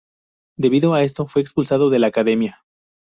Debido 0.57 0.95
a 0.95 1.03
esto 1.03 1.27
fue 1.27 1.43
expulsado 1.43 1.91
de 1.91 1.99
la 1.99 2.07
academia. 2.07 2.63